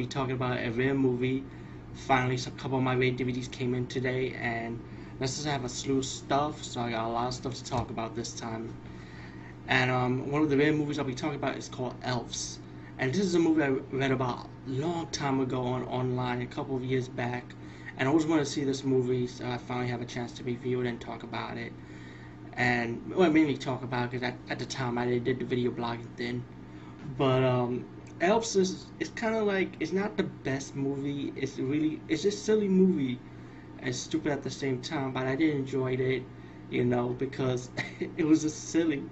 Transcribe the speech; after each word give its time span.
be 0.00 0.06
talking 0.06 0.32
about 0.32 0.58
a 0.58 0.70
rare 0.70 0.94
movie. 0.94 1.44
Finally, 1.94 2.36
a 2.36 2.50
couple 2.52 2.78
of 2.78 2.84
my 2.84 2.94
rare 2.94 3.12
DVDs 3.12 3.50
came 3.50 3.74
in 3.74 3.86
today, 3.86 4.34
and 4.40 4.80
let's 5.20 5.34
just 5.36 5.46
have 5.46 5.64
a 5.64 5.68
slew 5.68 5.98
of 5.98 6.06
stuff. 6.06 6.64
So 6.64 6.80
I 6.80 6.92
got 6.92 7.04
a 7.06 7.08
lot 7.08 7.28
of 7.28 7.34
stuff 7.34 7.54
to 7.54 7.64
talk 7.64 7.90
about 7.90 8.16
this 8.16 8.32
time. 8.32 8.74
And 9.68 9.90
um, 9.90 10.30
one 10.30 10.42
of 10.42 10.48
the 10.48 10.56
rare 10.56 10.72
movies 10.72 10.98
I'll 10.98 11.04
be 11.04 11.14
talking 11.14 11.36
about 11.36 11.56
is 11.56 11.68
called 11.68 11.94
Elves. 12.02 12.58
And 12.98 13.12
this 13.12 13.24
is 13.24 13.34
a 13.34 13.38
movie 13.38 13.62
I 13.62 13.68
read 13.68 14.10
about 14.10 14.48
a 14.66 14.70
long 14.70 15.06
time 15.08 15.40
ago 15.40 15.62
on 15.62 15.84
online, 15.84 16.40
a 16.40 16.46
couple 16.46 16.76
of 16.76 16.84
years 16.84 17.08
back. 17.08 17.54
And 17.98 18.08
I 18.08 18.10
always 18.10 18.26
wanted 18.26 18.46
to 18.46 18.50
see 18.50 18.64
this 18.64 18.82
movie, 18.82 19.26
so 19.26 19.46
I 19.46 19.58
finally 19.58 19.88
have 19.88 20.00
a 20.00 20.06
chance 20.06 20.32
to 20.32 20.44
review 20.44 20.80
it 20.80 20.86
and 20.86 20.98
talk 20.98 21.22
about 21.22 21.58
it. 21.58 21.72
And 22.54 23.14
well, 23.14 23.30
mainly 23.30 23.56
talk 23.58 23.82
about 23.82 24.06
it 24.06 24.10
because 24.12 24.22
at, 24.22 24.34
at 24.48 24.58
the 24.58 24.64
time 24.64 24.96
I 24.96 25.18
did 25.18 25.38
the 25.38 25.44
video 25.44 25.70
blogging 25.70 26.08
thing. 26.16 26.42
But 27.18 27.44
um, 27.44 27.84
Elves 28.20 28.56
is 28.56 28.86
it's 29.00 29.10
kind 29.10 29.34
of 29.34 29.44
like 29.46 29.76
it's 29.80 29.92
not 29.92 30.16
the 30.16 30.24
best 30.24 30.76
movie. 30.76 31.32
It's 31.36 31.58
really 31.58 32.00
it's 32.08 32.22
just 32.22 32.44
silly 32.44 32.68
movie 32.68 33.18
and 33.80 33.94
stupid 33.94 34.32
at 34.32 34.42
the 34.42 34.50
same 34.50 34.80
time. 34.80 35.12
But 35.12 35.26
I 35.26 35.36
did 35.36 35.54
enjoy 35.54 35.92
it, 35.94 36.24
you 36.70 36.84
know, 36.84 37.10
because 37.10 37.70
it 38.16 38.24
was 38.26 38.42
just 38.42 38.68
silly. 38.70 39.04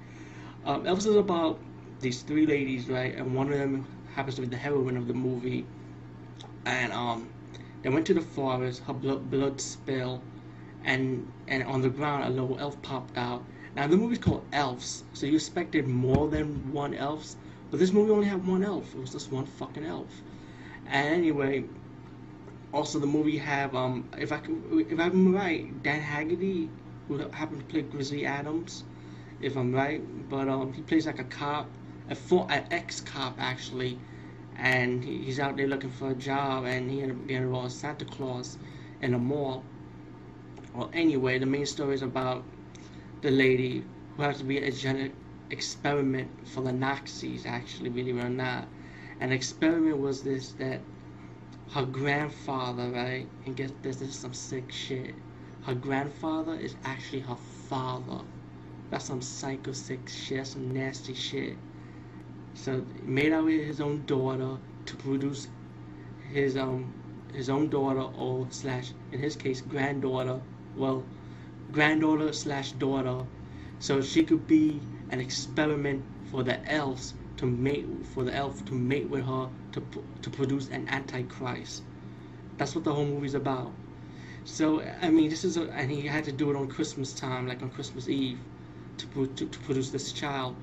Um, 0.64 0.86
Elves 0.86 1.06
is 1.06 1.16
about 1.16 1.60
these 2.00 2.22
three 2.22 2.46
ladies, 2.46 2.88
right? 2.88 3.14
And 3.14 3.34
one 3.34 3.52
of 3.52 3.58
them 3.58 3.86
happens 4.14 4.36
to 4.36 4.42
be 4.42 4.48
the 4.48 4.56
heroine 4.56 4.96
of 4.96 5.08
the 5.08 5.14
movie. 5.14 5.66
And 6.66 6.92
um, 6.92 7.28
they 7.82 7.88
went 7.90 8.06
to 8.06 8.14
the 8.14 8.20
forest. 8.20 8.82
Her 8.84 8.92
blood, 8.92 9.30
blood 9.30 9.60
spilled, 9.60 10.22
and 10.84 11.30
and 11.48 11.62
on 11.64 11.82
the 11.82 11.88
ground 11.90 12.24
a 12.24 12.30
little 12.30 12.58
elf 12.58 12.80
popped 12.82 13.16
out. 13.18 13.44
Now 13.74 13.86
the 13.86 13.96
movie's 13.96 14.18
called 14.18 14.44
Elves, 14.52 15.04
so 15.12 15.26
you 15.26 15.34
expected 15.34 15.86
more 15.88 16.28
than 16.28 16.72
one 16.72 16.94
elves, 16.94 17.36
but 17.70 17.78
this 17.80 17.92
movie 17.92 18.10
only 18.10 18.26
had 18.26 18.46
one 18.46 18.64
elf. 18.64 18.94
It 18.94 19.00
was 19.00 19.12
just 19.12 19.32
one 19.32 19.46
fucking 19.46 19.84
elf. 19.84 20.22
And 20.86 21.14
anyway, 21.14 21.64
also 22.72 22.98
the 22.98 23.06
movie 23.06 23.38
have 23.38 23.74
um 23.74 24.08
if 24.18 24.32
I 24.32 24.38
can 24.38 24.86
if 24.90 24.98
I'm 24.98 25.34
right, 25.34 25.82
Dan 25.82 26.00
Haggerty 26.00 26.68
who 27.08 27.18
happened 27.32 27.60
to 27.60 27.66
play 27.66 27.82
Grizzly 27.82 28.26
Adams, 28.26 28.84
if 29.40 29.56
I'm 29.56 29.72
right, 29.74 30.02
but 30.28 30.48
um 30.48 30.72
he 30.72 30.82
plays 30.82 31.06
like 31.06 31.18
a 31.18 31.24
cop, 31.24 31.68
a 32.10 32.14
for 32.14 32.46
an 32.50 32.64
ex 32.70 33.00
cop 33.00 33.36
actually, 33.38 33.98
and 34.56 35.04
he, 35.04 35.18
he's 35.18 35.40
out 35.40 35.56
there 35.56 35.66
looking 35.66 35.90
for 35.90 36.10
a 36.10 36.14
job, 36.14 36.64
and 36.64 36.90
he 36.90 37.02
ended 37.02 37.16
up 37.16 37.26
getting 37.26 37.44
involved 37.44 37.72
Santa 37.72 38.04
Claus 38.04 38.58
in 39.02 39.14
a 39.14 39.18
mall. 39.18 39.64
Well, 40.74 40.90
anyway, 40.92 41.38
the 41.38 41.46
main 41.46 41.66
story 41.66 41.94
is 41.94 42.02
about 42.02 42.44
the 43.22 43.30
lady 43.30 43.84
who 44.16 44.22
has 44.22 44.38
to 44.38 44.44
be 44.44 44.58
a 44.58 44.70
genetic 44.70 45.12
experiment 45.50 46.30
for 46.46 46.62
the 46.62 46.72
Nazis, 46.72 47.46
actually, 47.46 47.90
believe 47.90 48.22
or 48.22 48.28
not. 48.28 48.66
An 49.20 49.32
experiment 49.32 49.98
was 49.98 50.22
this 50.22 50.52
that 50.52 50.80
her 51.72 51.84
grandfather, 51.84 52.90
right? 52.90 53.26
And 53.46 53.56
guess 53.56 53.72
this, 53.82 53.96
this 53.96 54.10
is 54.10 54.16
some 54.16 54.34
sick 54.34 54.70
shit. 54.72 55.14
Her 55.62 55.74
grandfather 55.74 56.54
is 56.54 56.76
actually 56.84 57.20
her 57.20 57.36
father. 57.68 58.20
That's 58.90 59.04
some 59.04 59.20
psycho 59.20 59.72
sick 59.72 60.08
shit. 60.08 60.38
That's 60.38 60.50
some 60.50 60.72
nasty 60.72 61.14
shit. 61.14 61.56
So 62.54 62.84
made 63.02 63.32
out 63.32 63.44
with 63.44 63.64
his 63.64 63.80
own 63.80 64.04
daughter 64.06 64.56
to 64.86 64.96
produce 64.96 65.48
his 66.32 66.56
um 66.56 66.92
his 67.34 67.50
own 67.50 67.68
daughter 67.68 68.00
or 68.00 68.46
slash 68.50 68.92
in 69.12 69.18
his 69.20 69.36
case 69.36 69.60
granddaughter. 69.60 70.40
Well, 70.76 71.04
granddaughter 71.72 72.32
slash 72.32 72.72
daughter, 72.72 73.26
so 73.78 74.00
she 74.00 74.24
could 74.24 74.46
be 74.46 74.80
an 75.10 75.20
experiment 75.20 76.04
for 76.30 76.42
the 76.42 76.56
elves 76.70 77.14
to 77.36 77.46
mate 77.46 77.86
for 78.14 78.24
the 78.24 78.34
elf 78.34 78.64
to 78.64 78.74
mate 78.74 79.08
with 79.08 79.24
her 79.24 79.48
to 79.72 79.82
to 80.22 80.30
produce 80.30 80.68
an 80.68 80.88
antichrist. 80.88 81.82
That's 82.56 82.74
what 82.74 82.84
the 82.84 82.92
whole 82.92 83.06
movie's 83.06 83.34
about. 83.34 83.72
So 84.44 84.82
I 85.02 85.10
mean, 85.10 85.30
this 85.30 85.44
is 85.44 85.56
a, 85.56 85.62
and 85.70 85.90
he 85.90 86.02
had 86.02 86.24
to 86.24 86.32
do 86.32 86.50
it 86.50 86.56
on 86.56 86.68
Christmas 86.68 87.12
time, 87.12 87.46
like 87.46 87.62
on 87.62 87.70
Christmas 87.70 88.08
Eve, 88.08 88.38
to 88.98 89.26
to, 89.26 89.46
to 89.46 89.58
produce 89.60 89.90
this 89.90 90.12
child. 90.12 90.56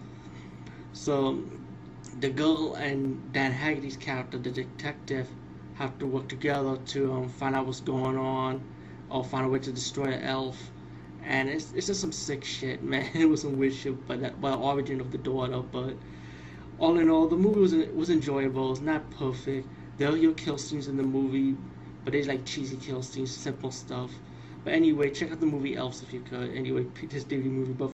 So 0.93 1.43
the 2.19 2.29
girl 2.29 2.75
and 2.75 3.31
Dan 3.33 3.51
Haggerty's 3.51 3.97
character, 3.97 4.37
the 4.37 4.51
detective, 4.51 5.27
have 5.75 5.97
to 5.99 6.07
work 6.07 6.27
together 6.27 6.77
to 6.77 7.13
um, 7.13 7.29
find 7.29 7.55
out 7.55 7.65
what's 7.65 7.81
going 7.81 8.17
on, 8.17 8.61
or 9.09 9.23
find 9.23 9.45
a 9.45 9.49
way 9.49 9.59
to 9.59 9.71
destroy 9.71 10.07
the 10.07 10.23
elf. 10.23 10.57
And 11.25 11.49
it's, 11.49 11.73
it's 11.73 11.87
just 11.87 12.01
some 12.01 12.11
sick 12.11 12.43
shit, 12.43 12.83
man. 12.91 13.09
It 13.13 13.25
was 13.25 13.41
some 13.41 13.57
weird 13.57 13.73
shit, 13.73 14.07
but 14.07 14.21
that, 14.21 14.39
well, 14.39 14.61
origin 14.61 15.01
of 15.01 15.11
the 15.11 15.17
daughter. 15.17 15.59
But 15.59 15.95
all 16.79 16.97
in 16.99 17.09
all, 17.09 17.27
the 17.27 17.35
movie 17.35 17.59
was 17.59 17.73
was 17.93 18.09
enjoyable. 18.09 18.71
It's 18.71 18.81
not 18.81 19.09
perfect. 19.11 19.67
There 19.97 20.09
are 20.09 20.17
your 20.17 20.33
kill 20.33 20.57
scenes 20.57 20.87
in 20.87 20.97
the 20.97 21.03
movie, 21.03 21.55
but 22.03 22.13
they 22.13 22.23
like 22.23 22.45
cheesy 22.45 22.77
kill 22.77 23.01
scenes, 23.01 23.31
simple 23.31 23.71
stuff. 23.71 24.11
But 24.63 24.73
anyway, 24.73 25.11
check 25.11 25.31
out 25.31 25.39
the 25.39 25.45
movie 25.45 25.75
Elves 25.75 26.01
if 26.01 26.11
you 26.13 26.21
could. 26.21 26.49
Anyway, 26.55 26.83
this 27.09 27.23
DVD 27.23 27.45
movie, 27.45 27.73
but 27.73 27.83